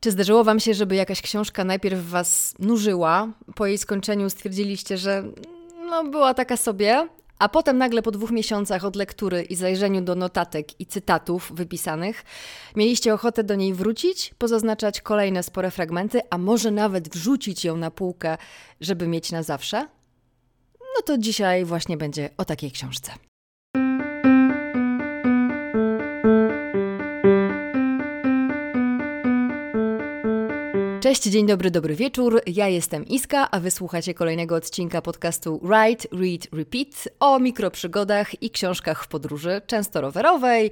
[0.00, 5.24] Czy zdarzyło Wam się, żeby jakaś książka najpierw Was nużyła, po jej skończeniu stwierdziliście, że
[5.90, 10.14] no, była taka sobie, a potem nagle po dwóch miesiącach od lektury i zajrzeniu do
[10.14, 12.24] notatek i cytatów wypisanych,
[12.76, 17.90] mieliście ochotę do niej wrócić, pozaznaczać kolejne spore fragmenty, a może nawet wrzucić ją na
[17.90, 18.38] półkę,
[18.80, 19.88] żeby mieć na zawsze?
[20.80, 23.12] No to dzisiaj właśnie będzie o takiej książce.
[31.00, 32.42] Cześć, dzień dobry, dobry wieczór.
[32.46, 39.04] Ja jestem Iska, a wysłuchacie kolejnego odcinka podcastu Write, Read, Repeat o mikroprzygodach i książkach
[39.04, 40.70] w podróży, często rowerowej,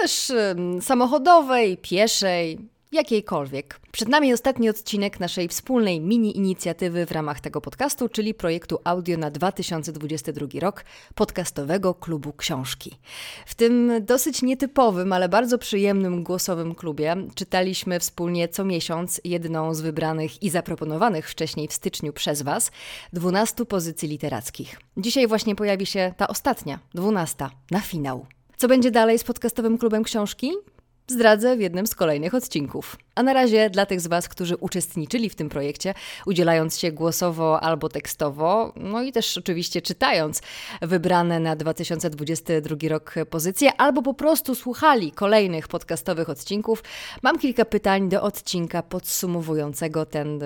[0.00, 0.32] też
[0.80, 2.58] samochodowej, pieszej,
[2.92, 3.80] jakiejkolwiek.
[3.92, 9.18] Przed nami ostatni odcinek naszej wspólnej mini inicjatywy w ramach tego podcastu, czyli projektu audio
[9.18, 12.98] na 2022 rok podcastowego klubu książki.
[13.46, 19.80] W tym dosyć nietypowym, ale bardzo przyjemnym głosowym klubie czytaliśmy wspólnie co miesiąc jedną z
[19.80, 22.70] wybranych i zaproponowanych wcześniej w styczniu przez Was
[23.12, 24.80] 12 pozycji literackich.
[24.96, 28.26] Dzisiaj właśnie pojawi się ta ostatnia, 12, na finał.
[28.56, 30.52] Co będzie dalej z podcastowym klubem książki?
[31.08, 32.96] Zdradzę w jednym z kolejnych odcinków.
[33.14, 35.94] A na razie dla tych z Was, którzy uczestniczyli w tym projekcie,
[36.26, 40.42] udzielając się głosowo albo tekstowo, no i też oczywiście czytając
[40.82, 46.82] wybrane na 2022 rok pozycje, albo po prostu słuchali kolejnych podcastowych odcinków,
[47.22, 50.38] mam kilka pytań do odcinka podsumowującego ten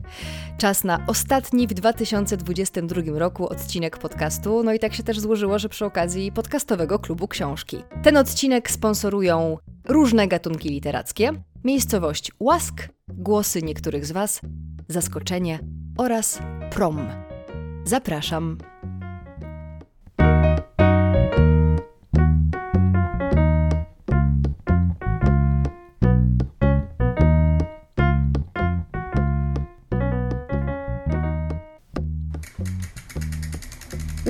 [0.58, 4.64] Czas na ostatni w 2022 roku odcinek podcastu.
[4.64, 7.84] No i tak się też złożyło, że przy okazji podcastowego klubu książki.
[8.04, 9.58] Ten odcinek sponsorują
[9.88, 11.32] różne gatunki literackie,
[11.64, 14.42] miejscowość Łask, głosy niektórych z Was,
[14.88, 15.60] zaskoczenie
[15.98, 16.40] oraz
[16.72, 17.08] prom.
[17.86, 18.58] Zapraszam.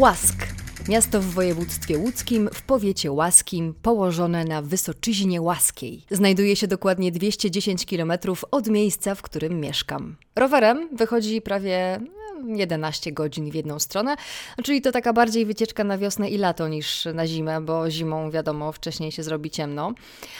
[0.03, 0.47] Łask.
[0.89, 6.05] Miasto w województwie łódzkim, w powiecie łaskim, położone na Wysoczyźnie Łaskiej.
[6.11, 8.13] Znajduje się dokładnie 210 km
[8.51, 10.15] od miejsca, w którym mieszkam.
[10.35, 11.99] Rowerem wychodzi prawie
[12.47, 14.15] 11 godzin w jedną stronę,
[14.63, 18.71] czyli to taka bardziej wycieczka na wiosnę i lato niż na zimę, bo zimą wiadomo
[18.71, 19.93] wcześniej się zrobi ciemno.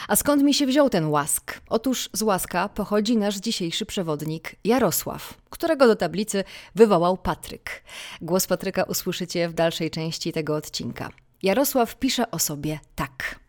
[0.08, 1.62] A skąd mi się wziął ten łask?
[1.70, 6.44] Otóż z łaska pochodzi nasz dzisiejszy przewodnik Jarosław, którego do tablicy
[6.76, 7.84] wywołał Patryk.
[8.22, 11.10] Głos Patryka usłyszycie w dalszej części tego odcinka.
[11.44, 13.40] Jarosław pisze o sobie tak.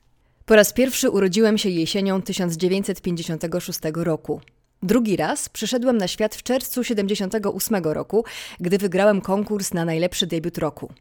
[0.47, 4.41] Po raz pierwszy urodziłem się jesienią 1956 roku.
[4.85, 8.25] Drugi raz przyszedłem na świat w czerwcu 78 roku,
[8.61, 10.93] gdy wygrałem konkurs na najlepszy debiut roku.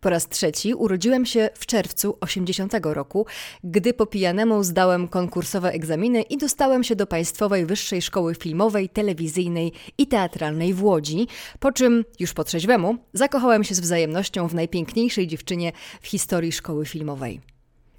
[0.00, 3.26] Po raz trzeci urodziłem się w czerwcu 80 roku,
[3.64, 9.72] gdy po pijanemu zdałem konkursowe egzaminy i dostałem się do Państwowej Wyższej Szkoły Filmowej, Telewizyjnej
[9.98, 11.26] i Teatralnej w Łodzi,
[11.60, 16.86] po czym, już po trzeźwemu, zakochałem się z wzajemnością w najpiękniejszej dziewczynie w historii szkoły
[16.86, 17.55] filmowej.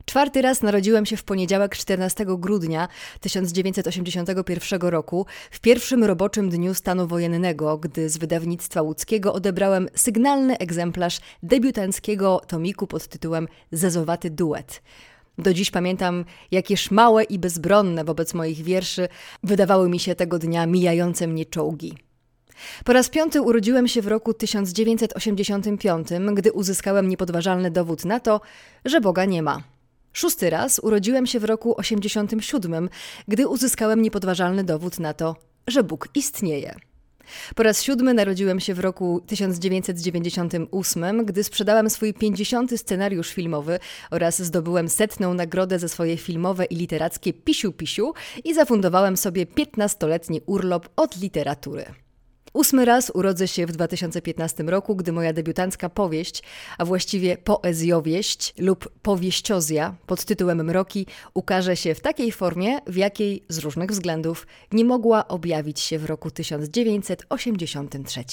[0.09, 2.87] Czwarty raz narodziłem się w poniedziałek 14 grudnia
[3.19, 11.19] 1981 roku, w pierwszym roboczym dniu stanu wojennego, gdy z wydawnictwa łódzkiego odebrałem sygnalny egzemplarz
[11.43, 14.81] debiutanckiego tomiku pod tytułem Zezowaty duet.
[15.37, 19.07] Do dziś pamiętam, jakież małe i bezbronne wobec moich wierszy
[19.43, 21.97] wydawały mi się tego dnia mijające mnie czołgi.
[22.85, 28.41] Po raz piąty urodziłem się w roku 1985, gdy uzyskałem niepodważalny dowód na to,
[28.85, 29.76] że Boga nie ma.
[30.17, 32.89] Szósty raz urodziłem się w roku 87,
[33.27, 35.35] gdy uzyskałem niepodważalny dowód na to,
[35.67, 36.75] że Bóg istnieje.
[37.55, 42.79] Po raz siódmy narodziłem się w roku 1998, gdy sprzedałem swój 50.
[42.79, 43.79] scenariusz filmowy
[44.11, 48.13] oraz zdobyłem setną nagrodę za swoje filmowe i literackie Pisiu Pisiu
[48.43, 51.85] i zafundowałem sobie 15-letni urlop od literatury.
[52.57, 56.43] Ósmy raz urodzę się w 2015 roku, gdy moja debiutancka powieść,
[56.77, 63.43] a właściwie poezjowieść lub powieściozja pod tytułem Mroki ukaże się w takiej formie, w jakiej
[63.49, 68.23] z różnych względów nie mogła objawić się w roku 1983.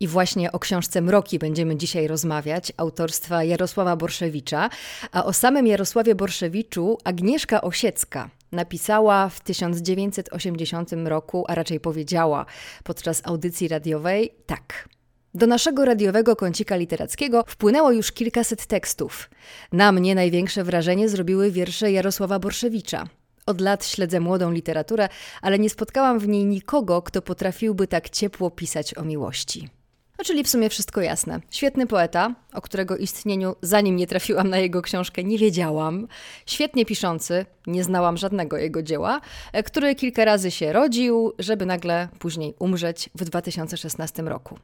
[0.00, 4.70] I właśnie o książce Mroki będziemy dzisiaj rozmawiać, autorstwa Jarosława Borszewicza,
[5.12, 12.46] a o samym Jarosławie Borszewiczu Agnieszka Osiecka napisała w 1980 roku, a raczej powiedziała
[12.84, 14.88] podczas audycji radiowej tak.
[15.34, 19.30] Do naszego radiowego kącika literackiego wpłynęło już kilkaset tekstów.
[19.72, 23.06] Na mnie największe wrażenie zrobiły wiersze Jarosława Borszewicza.
[23.46, 25.08] Od lat śledzę młodą literaturę,
[25.42, 29.68] ale nie spotkałam w niej nikogo, kto potrafiłby tak ciepło pisać o miłości.
[30.18, 31.40] No, czyli w sumie wszystko jasne.
[31.50, 36.08] Świetny poeta, o którego istnieniu, zanim nie trafiłam na jego książkę, nie wiedziałam.
[36.46, 39.20] Świetnie piszący, nie znałam żadnego jego dzieła,
[39.52, 44.58] e, który kilka razy się rodził, żeby nagle później umrzeć w 2016 roku.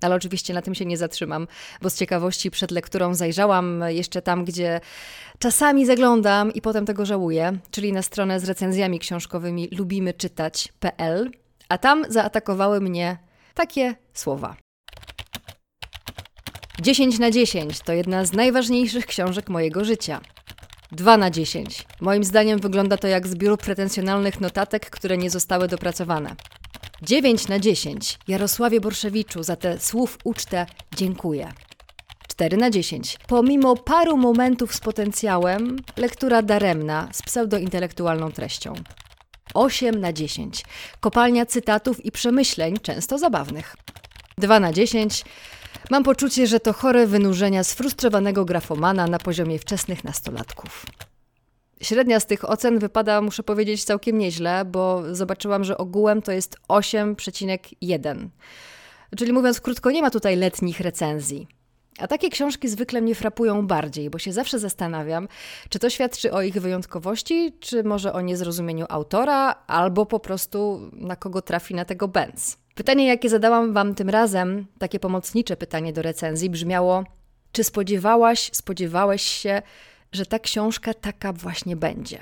[0.00, 1.46] Ale oczywiście na tym się nie zatrzymam,
[1.82, 4.80] bo z ciekawości przed lekturą zajrzałam jeszcze tam, gdzie
[5.38, 11.30] czasami zaglądam i potem tego żałuję, czyli na stronę z recenzjami książkowymi lubimyczytać.pl,
[11.68, 13.18] a tam zaatakowały mnie
[13.54, 14.63] takie słowa.
[16.80, 20.20] 10 na 10 to jedna z najważniejszych książek mojego życia.
[20.92, 21.86] 2 na 10.
[22.00, 26.34] Moim zdaniem wygląda to jak zbiór pretensjonalnych notatek, które nie zostały dopracowane.
[27.02, 28.18] 9 na 10.
[28.28, 30.66] Jarosławie Borszewiczu za te słów ucztę
[30.96, 31.52] dziękuję.
[32.28, 33.18] 4 na 10.
[33.26, 38.74] Pomimo paru momentów z potencjałem, lektura daremna z pseudointelektualną treścią.
[39.54, 40.64] 8 na 10.
[41.00, 43.76] Kopalnia cytatów i przemyśleń, często zabawnych.
[44.38, 45.24] 2 na 10.
[45.90, 50.86] Mam poczucie, że to chore wynurzenia sfrustrowanego grafomana na poziomie wczesnych nastolatków.
[51.82, 56.56] Średnia z tych ocen wypada, muszę powiedzieć, całkiem nieźle, bo zobaczyłam, że ogółem to jest
[56.68, 58.28] 8,1.
[59.16, 61.48] Czyli mówiąc krótko, nie ma tutaj letnich recenzji.
[61.98, 65.28] A takie książki zwykle mnie frapują bardziej, bo się zawsze zastanawiam,
[65.68, 71.16] czy to świadczy o ich wyjątkowości, czy może o niezrozumieniu autora, albo po prostu na
[71.16, 72.63] kogo trafi na tego Benz.
[72.74, 77.04] Pytanie, jakie zadałam Wam tym razem, takie pomocnicze pytanie do recenzji, brzmiało:
[77.52, 79.62] Czy spodziewałaś, spodziewałeś się,
[80.12, 82.18] że ta książka taka właśnie będzie?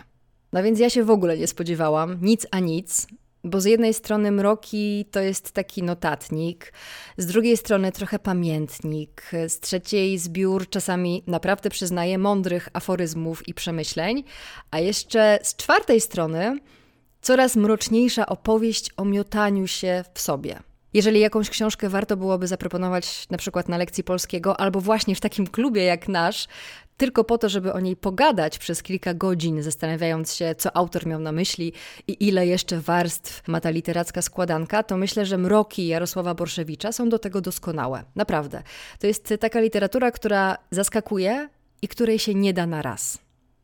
[0.53, 3.07] No więc ja się w ogóle nie spodziewałam, nic a nic,
[3.45, 6.73] bo z jednej strony Mroki to jest taki notatnik,
[7.17, 14.25] z drugiej strony trochę pamiętnik, z trzeciej zbiór czasami naprawdę przyznaję mądrych aforyzmów i przemyśleń,
[14.71, 16.59] a jeszcze z czwartej strony
[17.23, 20.59] coraz mroczniejsza opowieść o miotaniu się w sobie.
[20.95, 25.47] Jeżeli jakąś książkę warto byłoby zaproponować na przykład na lekcji polskiego albo właśnie w takim
[25.47, 26.49] klubie jak nasz,
[26.97, 31.21] tylko po to, żeby o niej pogadać przez kilka godzin, zastanawiając się, co autor miał
[31.21, 31.73] na myśli
[32.09, 37.09] i ile jeszcze warstw ma ta literacka składanka, to myślę, że mroki Jarosława Borszewicza są
[37.09, 38.05] do tego doskonałe.
[38.17, 38.63] Naprawdę.
[38.99, 41.49] To jest taka literatura, która zaskakuje
[41.83, 43.22] i której się nie da na raz.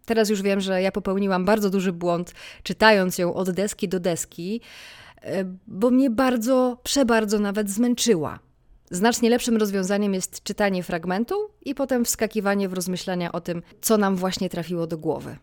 [0.09, 4.61] Teraz już wiem, że ja popełniłam bardzo duży błąd, czytając ją od deski do deski,
[5.23, 8.39] e, bo mnie bardzo, przebardzo nawet zmęczyła.
[8.91, 11.35] Znacznie lepszym rozwiązaniem jest czytanie fragmentu
[11.65, 15.37] i potem wskakiwanie w rozmyślania o tym, co nam właśnie trafiło do głowy.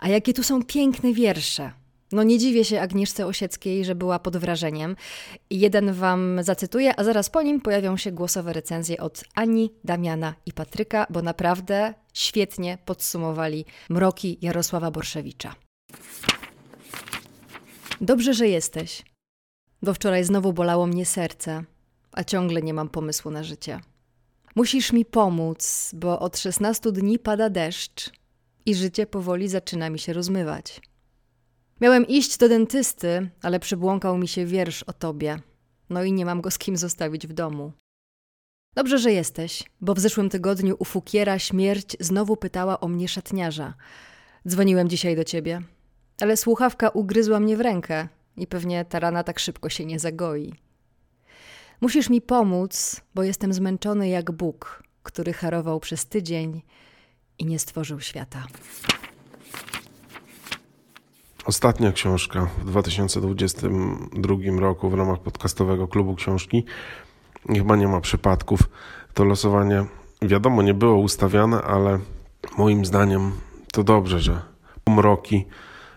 [0.00, 1.72] A jakie tu są piękne wiersze.
[2.12, 4.96] No nie dziwię się Agnieszce Osieckiej, że była pod wrażeniem.
[5.50, 10.52] Jeden wam zacytuję, a zaraz po nim pojawią się głosowe recenzje od Ani, Damiana i
[10.52, 15.54] Patryka, bo naprawdę świetnie podsumowali mroki Jarosława Borszewicza.
[18.00, 19.02] Dobrze, że jesteś.
[19.82, 21.64] Do wczoraj znowu bolało mnie serce,
[22.12, 23.80] a ciągle nie mam pomysłu na życie.
[24.54, 28.10] Musisz mi pomóc, bo od 16 dni pada deszcz
[28.66, 30.80] i życie powoli zaczyna mi się rozmywać.
[31.80, 35.38] Miałem iść do dentysty, ale przybłąkał mi się wiersz o tobie.
[35.90, 37.72] No i nie mam go z kim zostawić w domu.
[38.74, 43.74] Dobrze, że jesteś, bo w zeszłym tygodniu u Fukiera śmierć znowu pytała o mnie szatniarza.
[44.48, 45.62] Dzwoniłem dzisiaj do ciebie,
[46.20, 50.54] ale słuchawka ugryzła mnie w rękę i pewnie ta rana tak szybko się nie zagoi.
[51.80, 56.62] Musisz mi pomóc, bo jestem zmęczony jak Bóg, który harował przez tydzień
[57.38, 58.46] i nie stworzył świata.
[61.44, 66.64] Ostatnia książka w 2022 roku w ramach podcastowego klubu książki.
[67.48, 68.60] Chyba nie ma przypadków.
[69.14, 69.84] To losowanie,
[70.22, 71.98] wiadomo, nie było ustawiane, ale
[72.58, 73.32] moim zdaniem
[73.72, 74.42] to dobrze, że
[74.86, 75.46] mroki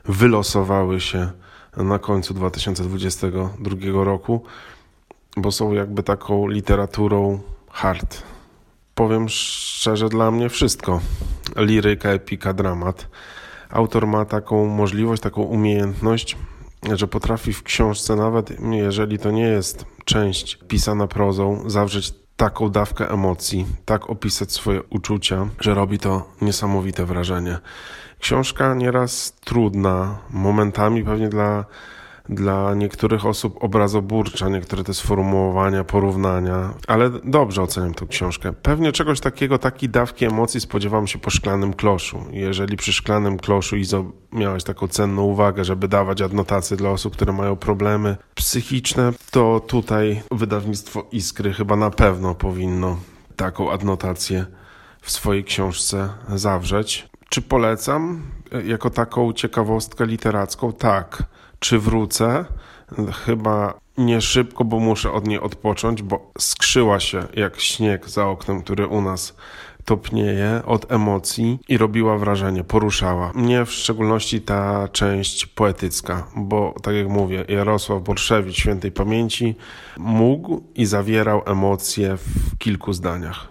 [0.06, 1.32] wylosowały się
[1.78, 4.44] na końcu 2022 roku,
[5.38, 8.24] bo są jakby taką literaturą hard.
[8.96, 11.02] Powiem szczerze, dla mnie wszystko.
[11.56, 13.08] Liryka, epika, dramat.
[13.74, 16.38] Autor ma taką możliwość, taką umiejętność,
[16.94, 23.10] że potrafi w książce, nawet jeżeli to nie jest część pisana prozą, zawrzeć taką dawkę
[23.10, 27.58] emocji, tak opisać swoje uczucia, że robi to niesamowite wrażenie.
[28.20, 31.66] Książka nieraz trudna, momentami pewnie dla
[32.30, 38.54] dla niektórych osób obrazoburcza, niektóre te sformułowania, porównania, ale dobrze oceniam tę książkę.
[38.54, 42.26] Pewnie czegoś takiego, takiej dawki emocji spodziewam się po szklanym kloszu.
[42.32, 47.34] Jeżeli przy szklanym kloszu Izo miałeś taką cenną uwagę, żeby dawać adnotacje dla osób, które
[47.34, 52.98] mają problemy psychiczne, to tutaj wydawnictwo Iskry chyba na pewno powinno
[53.36, 54.46] taką adnotację
[55.02, 57.10] w swojej książce zawrzeć.
[57.30, 58.22] Czy polecam
[58.66, 60.74] jako taką ciekawostkę literacką?
[60.74, 61.24] Tak.
[61.64, 62.46] Czy wrócę?
[63.26, 68.62] Chyba nie szybko, bo muszę od niej odpocząć, bo skrzyła się jak śnieg za oknem,
[68.62, 69.36] który u nas
[69.86, 73.32] topnieje od emocji i robiła wrażenie, poruszała.
[73.36, 79.56] Mnie w szczególności ta część poetycka, bo tak jak mówię, Jarosław Borszewicz świętej pamięci
[79.98, 83.48] mógł i zawierał emocje w kilku zdaniach.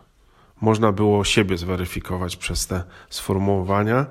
[0.60, 4.06] Można było siebie zweryfikować przez te sformułowania.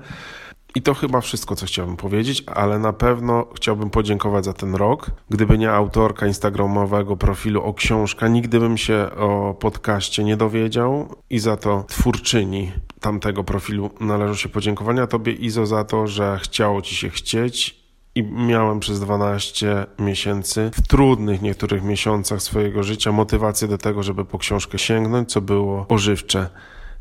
[0.74, 5.10] I to chyba wszystko, co chciałbym powiedzieć, ale na pewno chciałbym podziękować za ten rok.
[5.30, 11.38] Gdyby nie autorka instagramowego profilu o książka, nigdy bym się o podcaście nie dowiedział i
[11.38, 15.06] za to twórczyni tamtego profilu należą się podziękowania.
[15.06, 17.82] Tobie Izo za to, że chciało Ci się chcieć
[18.14, 24.24] i miałem przez 12 miesięcy, w trudnych niektórych miesiącach swojego życia, motywację do tego, żeby
[24.24, 26.48] po książkę sięgnąć, co było ożywcze.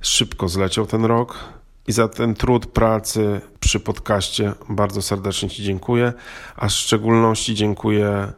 [0.01, 6.13] Szybko zleciał ten rok i za ten trud pracy przy podcaście bardzo serdecznie Ci dziękuję,
[6.55, 8.33] a w szczególności dziękuję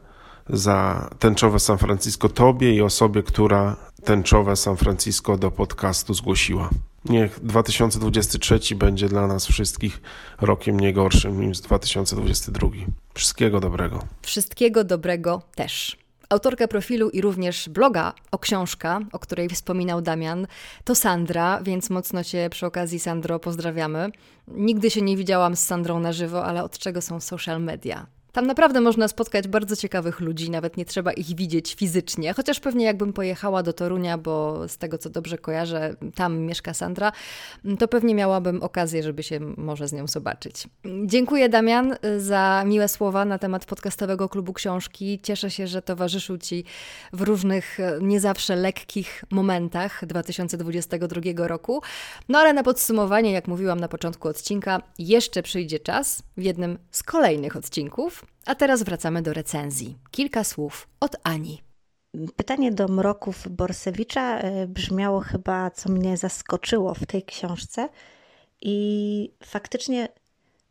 [0.49, 6.69] za tęczowe San Francisco Tobie i osobie, która tęczowe San Francisco do podcastu zgłosiła.
[7.05, 10.01] Niech 2023 będzie dla nas wszystkich
[10.41, 12.67] rokiem nie gorszym niż 2022.
[13.13, 13.99] Wszystkiego dobrego.
[14.21, 16.02] Wszystkiego dobrego też.
[16.33, 20.47] Autorka profilu i również bloga o książka, o której wspominał Damian,
[20.83, 24.11] to Sandra, więc mocno Cię przy okazji, Sandro, pozdrawiamy.
[24.47, 28.05] Nigdy się nie widziałam z Sandrą na żywo, ale od czego są social media?
[28.33, 32.33] Tam naprawdę można spotkać bardzo ciekawych ludzi, nawet nie trzeba ich widzieć fizycznie.
[32.33, 37.11] Chociaż pewnie jakbym pojechała do Torunia, bo z tego co dobrze kojarzę, tam mieszka Sandra,
[37.79, 40.67] to pewnie miałabym okazję, żeby się może z nią zobaczyć.
[41.05, 45.19] Dziękuję Damian za miłe słowa na temat podcastowego klubu książki.
[45.23, 46.65] Cieszę się, że towarzyszył Ci
[47.13, 51.81] w różnych, nie zawsze lekkich momentach 2022 roku.
[52.29, 57.03] No ale na podsumowanie, jak mówiłam na początku odcinka, jeszcze przyjdzie czas w jednym z
[57.03, 59.97] kolejnych odcinków a teraz wracamy do recenzji.
[60.11, 61.63] Kilka słów od Ani.
[62.35, 67.89] Pytanie do Mroków Borsewicza e, brzmiało chyba, co mnie zaskoczyło w tej książce.
[68.61, 70.07] I faktycznie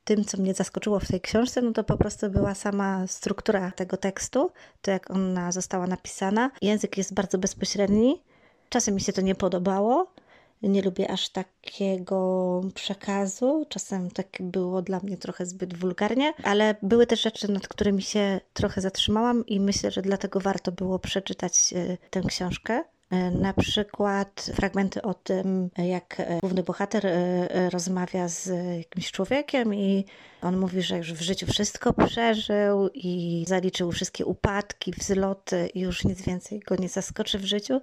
[0.04, 3.96] tym, co mnie zaskoczyło w tej książce, no to po prostu była sama struktura tego
[3.96, 4.50] tekstu,
[4.82, 6.50] to jak ona została napisana.
[6.62, 8.22] Język jest bardzo bezpośredni.
[8.68, 10.12] Czasem mi się to nie podobało,
[10.68, 13.66] nie lubię aż takiego przekazu.
[13.68, 18.40] Czasem tak było dla mnie trochę zbyt wulgarnie, ale były też rzeczy, nad którymi się
[18.52, 22.84] trochę zatrzymałam i myślę, że dlatego warto było przeczytać e, tę książkę.
[23.12, 27.06] E, na przykład fragmenty o tym, jak e, główny bohater
[27.70, 28.46] rozmawia z
[28.78, 30.04] jakimś człowiekiem i
[30.42, 36.04] on mówi, że już w życiu wszystko przeżył i zaliczył wszystkie upadki, wzloty i już
[36.04, 37.80] nic więcej go nie zaskoczy w życiu,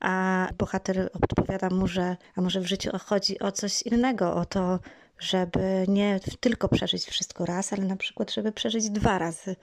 [0.00, 4.78] a bohater odpowiada mu, że a może w życiu chodzi o coś innego, o to,
[5.18, 9.56] żeby nie tylko przeżyć wszystko raz, ale na przykład, żeby przeżyć dwa razy.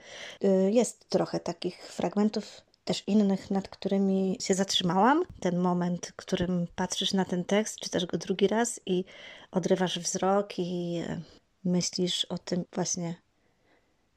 [0.70, 5.22] Jest trochę takich fragmentów, też innych, nad którymi się zatrzymałam.
[5.40, 9.04] Ten moment, w którym patrzysz na ten tekst, czytasz go drugi raz i
[9.50, 11.20] odrywasz wzrok i e,
[11.64, 13.14] myślisz o tym właśnie,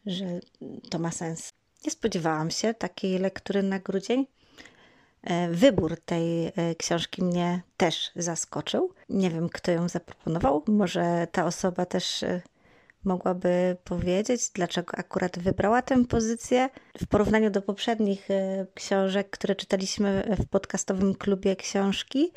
[0.05, 0.25] że
[0.89, 1.53] to ma sens.
[1.85, 4.25] Nie spodziewałam się takiej lektury na grudzień.
[5.23, 8.93] E, wybór tej e, książki mnie też zaskoczył.
[9.09, 10.63] Nie wiem, kto ją zaproponował.
[10.67, 12.25] Może ta osoba też
[13.03, 16.69] mogłaby powiedzieć, dlaczego akurat wybrała tę pozycję.
[16.97, 18.27] W porównaniu do poprzednich
[18.73, 22.31] książek, które czytaliśmy w podcastowym klubie książki,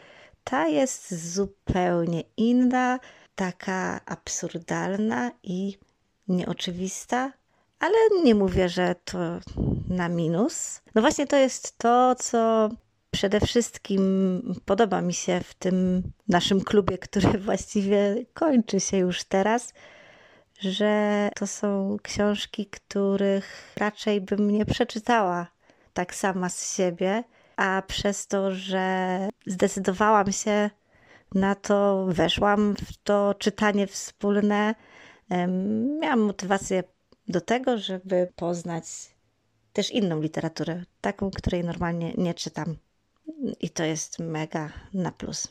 [0.45, 2.99] ta jest zupełnie inna,
[3.35, 5.79] taka absurdalna i
[6.29, 7.33] nieoczywista,
[7.79, 7.95] ale
[8.25, 9.19] nie mówię, że to
[9.89, 10.81] na minus.
[10.95, 12.69] No właśnie to jest to, co
[13.11, 14.03] przede wszystkim
[14.65, 19.73] podoba mi się w tym naszym klubie, który właściwie kończy się już teraz,
[20.61, 25.47] że to są książki, których raczej bym nie przeczytała
[25.93, 27.25] tak sama z siebie,
[27.57, 30.71] a przez to, że zdecydowałam się
[31.35, 34.75] na to, weszłam w to czytanie wspólne,
[36.01, 36.83] miałam motywację
[37.29, 38.85] do tego, żeby poznać
[39.73, 42.77] też inną literaturę, taką, której normalnie nie czytam.
[43.61, 45.49] I to jest mega na plus.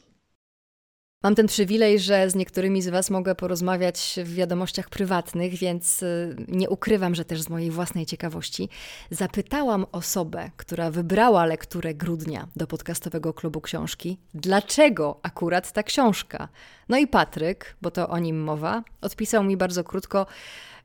[1.23, 6.35] Mam ten przywilej, że z niektórymi z Was mogę porozmawiać w wiadomościach prywatnych, więc y,
[6.47, 8.69] nie ukrywam, że też z mojej własnej ciekawości
[9.09, 16.47] zapytałam osobę, która wybrała lekturę grudnia do podcastowego klubu książki, dlaczego akurat ta książka.
[16.89, 20.25] No i Patryk, bo to o nim mowa, odpisał mi bardzo krótko: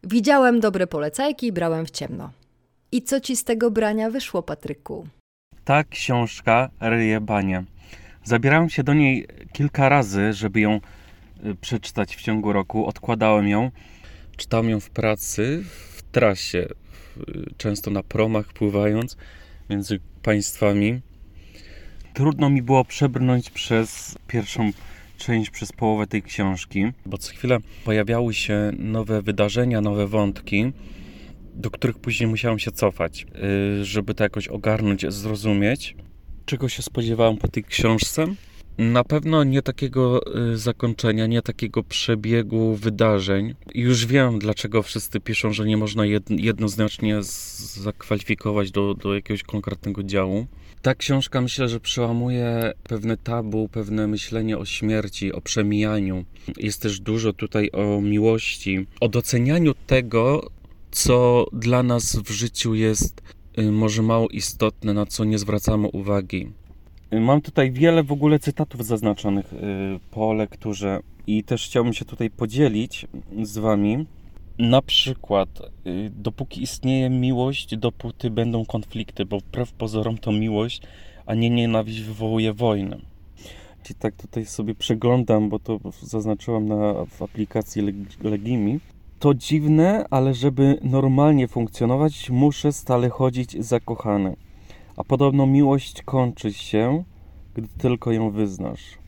[0.05, 2.31] Widziałem dobre polecajki, brałem w ciemno.
[2.93, 5.07] I co ci z tego brania wyszło, Patryku?
[5.65, 7.65] Ta książka ryje banie.
[8.29, 10.81] Zabierałem się do niej kilka razy, żeby ją
[11.47, 12.87] y, przeczytać w ciągu roku.
[12.87, 13.71] Odkładałem ją.
[14.37, 15.65] Czytałem ją w pracy,
[15.97, 16.67] w trasie,
[17.57, 19.17] często na promach pływając
[19.71, 21.01] między państwami.
[22.15, 24.71] Trudno mi było przebrnąć przez pierwszą
[25.19, 30.73] część, przez połowę tej książki, bo co chwilę pojawiały się nowe wydarzenia, nowe wątki,
[31.55, 33.27] do których później musiałem się cofać,
[33.81, 35.97] y, żeby to jakoś ogarnąć, zrozumieć
[36.49, 38.27] czego się spodziewałem po tej książce?
[38.79, 40.21] Na pewno nie takiego
[40.53, 43.55] y, zakończenia, nie takiego przebiegu wydarzeń.
[43.75, 47.19] Już wiem, dlaczego wszyscy piszą, że nie można jednoznacznie
[47.83, 50.47] zakwalifikować do, do jakiegoś konkretnego działu.
[50.83, 56.25] Ta książka myślę, że przełamuje pewne tabu, pewne myślenie o śmierci, o przemijaniu.
[56.57, 60.51] Jest też dużo tutaj o miłości, o docenianiu tego,
[60.91, 63.23] co dla nas w życiu jest
[63.63, 66.53] może mało istotne, na co nie zwracamy uwagi.
[67.13, 69.57] Y, mam tutaj wiele w ogóle cytatów zaznaczonych y,
[70.11, 73.07] po lekturze i też chciałbym się tutaj podzielić
[73.43, 74.07] z Wami.
[74.59, 75.49] Na przykład,
[76.11, 80.83] dopóki istnieje miłość, dopóty będą konflikty, bo wbrew pozorom to miłość,
[81.27, 82.99] a nie nienawiść wywołuje wojnę.
[83.91, 87.83] I tak tutaj sobie przeglądam, bo to zaznaczyłam na, w aplikacji
[88.23, 88.81] Legimi.
[89.19, 94.37] To dziwne, ale żeby normalnie funkcjonować, muszę stale chodzić zakochany.
[94.97, 97.05] A podobno miłość kończy się,
[97.55, 98.99] gdy tylko ją wyznasz.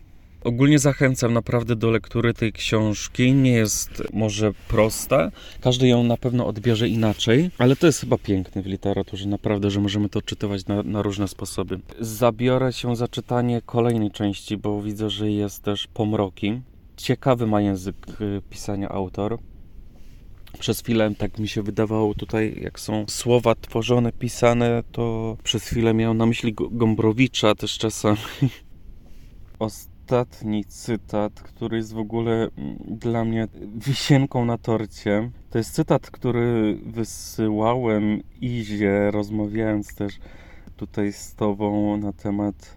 [0.45, 3.33] Ogólnie zachęcam naprawdę do lektury tej książki.
[3.33, 8.63] Nie jest może prosta, każdy ją na pewno odbierze inaczej, ale to jest chyba piękne
[8.63, 11.81] w literaturze, naprawdę, że możemy to czytywać na, na różne sposoby.
[12.01, 16.61] Zabiorę się za czytanie kolejnej części, bo widzę, że jest też pomroki.
[16.97, 19.39] Ciekawy ma język y, pisania autor.
[20.59, 25.95] Przez chwilę tak mi się wydawało tutaj, jak są słowa tworzone, pisane, to przez chwilę
[25.95, 28.19] miałem na myśli Gombrowicza też czasami.
[29.59, 36.11] Ostatni cytat, który jest w ogóle mm, dla mnie wisienką na torcie, to jest cytat,
[36.11, 40.19] który wysyłałem Izie, rozmawiając też
[40.77, 42.77] tutaj z Tobą na temat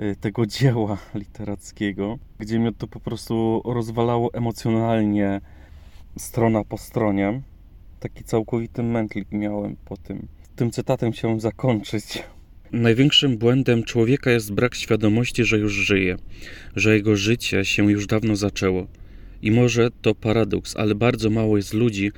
[0.00, 5.40] y, tego dzieła literackiego, gdzie mnie to po prostu rozwalało emocjonalnie
[6.18, 7.42] strona po stronie.
[8.00, 10.28] Taki całkowity mętlik miałem po tym.
[10.56, 12.22] Tym cytatem chciałem zakończyć.
[12.72, 16.16] Największym błędem człowieka jest brak świadomości, że już żyje,
[16.76, 18.86] że jego życie się już dawno zaczęło.
[19.42, 22.12] I może to paradoks, ale bardzo mało jest ludzi,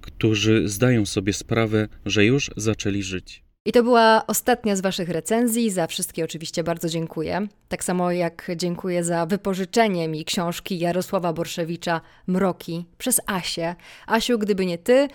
[0.00, 3.43] którzy zdają sobie sprawę, że już zaczęli żyć.
[3.66, 5.70] I to była ostatnia z Waszych recenzji.
[5.70, 7.48] Za wszystkie oczywiście bardzo dziękuję.
[7.68, 13.74] Tak samo jak dziękuję za wypożyczenie mi książki Jarosława Borszewicza Mroki przez Asię.
[14.06, 15.08] Asiu, gdyby nie Ty,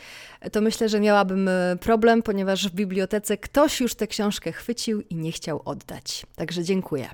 [0.51, 5.15] to myślę, że miałabym e, problem, ponieważ w bibliotece ktoś już tę książkę chwycił i
[5.15, 6.25] nie chciał oddać.
[6.35, 7.09] Także dziękuję.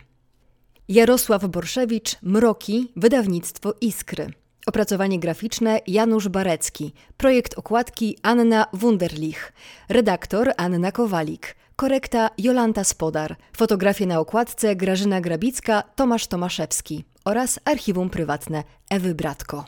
[0.88, 4.34] Jarosław Borszewicz Mroki, wydawnictwo Iskry.
[4.66, 6.94] Opracowanie graficzne Janusz Barecki.
[7.18, 9.54] Projekt okładki Anna Wunderlich.
[9.90, 11.56] Redaktor Anna Kowalik.
[11.76, 13.36] Korekta Jolanta Spodar.
[13.58, 19.66] Fotografie na okładce Grażyna Grabicka, Tomasz Tomaszewski oraz archiwum prywatne Ewy Bratko.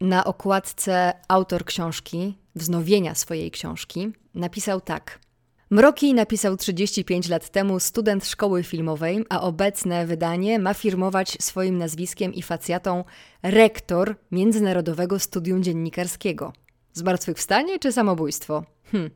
[0.00, 5.18] Na okładce autor książki, wznowienia swojej książki, napisał tak–
[5.70, 12.34] Mroki napisał 35 lat temu student szkoły filmowej, a obecne wydanie ma firmować swoim nazwiskiem
[12.34, 13.04] i facjatą
[13.42, 16.52] rektor Międzynarodowego Studium Dziennikarskiego.
[16.92, 18.64] Zmartwychwstanie czy samobójstwo?
[18.92, 19.10] Hm.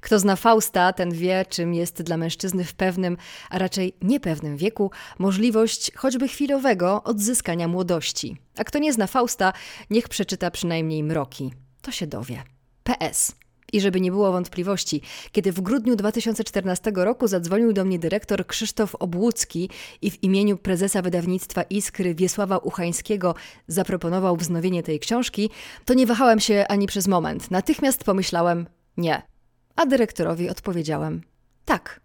[0.00, 3.16] Kto zna Fausta, ten wie, czym jest dla mężczyzny w pewnym,
[3.50, 8.36] a raczej niepewnym wieku możliwość choćby chwilowego odzyskania młodości.
[8.58, 9.52] A kto nie zna Fausta,
[9.90, 11.52] niech przeczyta przynajmniej mroki.
[11.82, 12.42] To się dowie.
[12.82, 13.45] PS.
[13.72, 15.02] I żeby nie było wątpliwości,
[15.32, 19.70] kiedy w grudniu 2014 roku zadzwonił do mnie dyrektor Krzysztof Obłucki
[20.02, 23.34] i w imieniu prezesa wydawnictwa Iskry Wiesława Uchańskiego
[23.68, 25.50] zaproponował wznowienie tej książki,
[25.84, 27.50] to nie wahałem się ani przez moment.
[27.50, 29.22] Natychmiast pomyślałem nie.
[29.76, 31.22] A dyrektorowi odpowiedziałem
[31.64, 32.00] tak.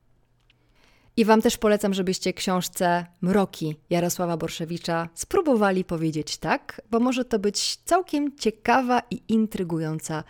[1.18, 7.40] I Wam też polecam, żebyście książce Mroki Jarosława Borszewicza spróbowali powiedzieć tak, bo może to
[7.40, 10.24] być całkiem ciekawa i intrygująca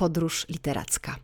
[0.00, 1.16] podróż literacka.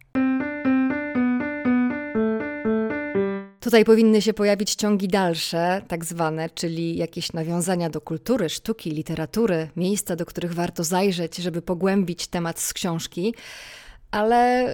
[3.60, 9.68] Tutaj powinny się pojawić ciągi dalsze, tak zwane, czyli jakieś nawiązania do kultury, sztuki, literatury,
[9.76, 13.34] miejsca, do których warto zajrzeć, żeby pogłębić temat z książki,
[14.10, 14.68] ale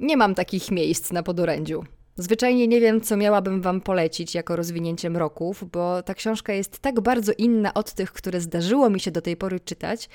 [0.00, 1.84] nie mam takich miejsc na podorędziu.
[2.16, 7.00] Zwyczajnie nie wiem, co miałabym Wam polecić jako rozwinięcie mroków, bo ta książka jest tak
[7.00, 10.08] bardzo inna od tych, które zdarzyło mi się do tej pory czytać,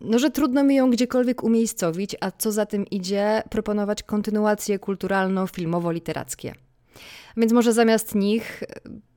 [0.00, 6.52] no, że trudno mi ją gdziekolwiek umiejscowić, a co za tym idzie, proponować kontynuacje kulturalno-filmowo-literackie.
[7.36, 8.66] Więc może zamiast nich e,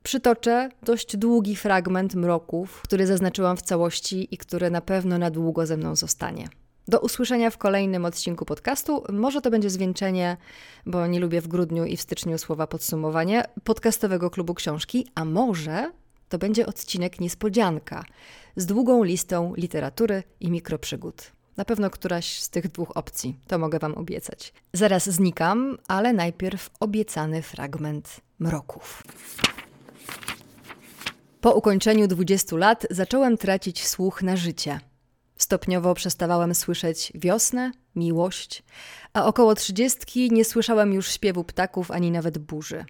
[0.03, 5.65] przytoczę dość długi fragment mroków, który zaznaczyłam w całości i który na pewno na długo
[5.65, 6.47] ze mną zostanie.
[6.87, 9.03] Do usłyszenia w kolejnym odcinku podcastu.
[9.09, 10.37] Może to będzie zwieńczenie,
[10.85, 15.91] bo nie lubię w grudniu i w styczniu słowa podsumowanie, podcastowego klubu książki, a może
[16.29, 18.03] to będzie odcinek niespodzianka
[18.55, 21.31] z długą listą literatury i mikroprzygód.
[21.57, 24.53] Na pewno któraś z tych dwóch opcji, to mogę Wam obiecać.
[24.73, 29.03] Zaraz znikam, ale najpierw obiecany fragment mroków.
[31.41, 34.79] Po ukończeniu 20 lat zacząłem tracić słuch na życie.
[35.43, 38.63] Stopniowo przestawałem słyszeć wiosnę, miłość,
[39.13, 42.85] a około trzydziestki nie słyszałem już śpiewu ptaków ani nawet burzy.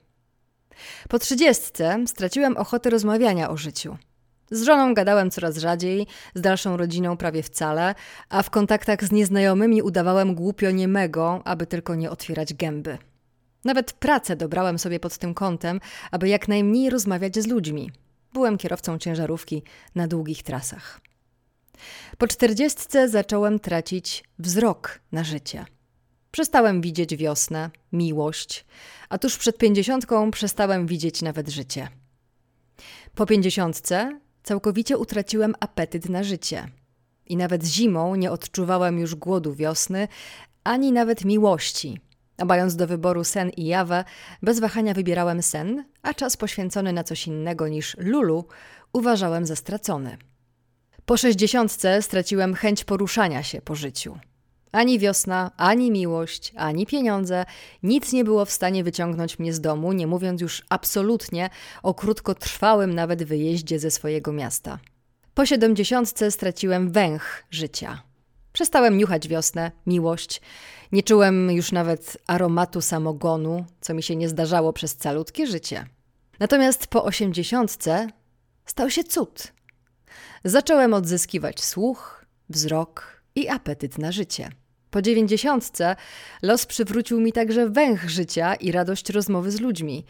[1.09, 3.97] Po trzydziestce straciłem ochotę rozmawiania o życiu.
[4.51, 7.95] Z żoną gadałem coraz rzadziej, z dalszą rodziną prawie wcale,
[8.29, 12.97] a w kontaktach z nieznajomymi udawałem głupio niemego, aby tylko nie otwierać gęby.
[13.65, 15.79] Nawet pracę dobrałem sobie pod tym kątem,
[16.11, 17.91] aby jak najmniej rozmawiać z ludźmi.
[18.33, 19.63] Byłem kierowcą ciężarówki
[19.95, 21.01] na długich trasach.
[22.17, 25.65] Po czterdziestce zacząłem tracić wzrok na życie.
[26.31, 28.65] Przestałem widzieć wiosnę, miłość,
[29.09, 31.87] a tuż przed pięćdziesiątką przestałem widzieć nawet życie.
[33.15, 36.67] Po pięćdziesiątce całkowicie utraciłem apetyt na życie.
[37.25, 40.07] I nawet zimą nie odczuwałem już głodu wiosny,
[40.63, 41.99] ani nawet miłości.
[42.37, 44.03] A do wyboru sen i jawę,
[44.41, 48.45] bez wahania wybierałem sen, a czas poświęcony na coś innego niż lulu
[48.93, 50.17] uważałem za stracony.
[51.05, 54.17] Po sześćdziesiątce straciłem chęć poruszania się po życiu.
[54.71, 57.45] Ani wiosna, ani miłość, ani pieniądze,
[57.83, 61.49] nic nie było w stanie wyciągnąć mnie z domu, nie mówiąc już absolutnie
[61.83, 64.79] o krótkotrwałym nawet wyjeździe ze swojego miasta.
[65.33, 68.01] Po siedemdziesiątce straciłem węch życia.
[68.53, 70.41] Przestałem niuchać wiosnę, miłość.
[70.91, 75.85] Nie czułem już nawet aromatu samogonu, co mi się nie zdarzało przez calutkie życie.
[76.39, 78.09] Natomiast po osiemdziesiątce
[78.65, 79.53] stał się cud.
[80.43, 84.49] Zacząłem odzyskiwać słuch, wzrok i apetyt na życie.
[84.91, 85.95] Po dziewięćdziesiątce
[86.41, 90.05] los przywrócił mi także węch życia i radość rozmowy z ludźmi,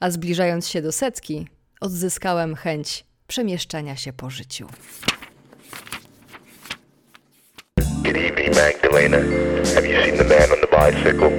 [0.00, 1.48] a zbliżając się do setki,
[1.80, 4.66] odzyskałem chęć przemieszczania się po życiu.
[8.02, 9.18] Good evening, Magdalena.
[9.74, 11.30] Have you seen the man on the bicycle?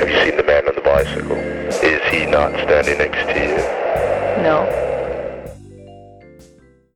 [0.00, 1.36] Have you seen the man on the bicycle?
[1.68, 3.56] Is he not standing next to you?
[4.42, 4.93] No.